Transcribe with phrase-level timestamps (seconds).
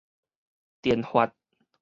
[0.81, 1.31] 電髮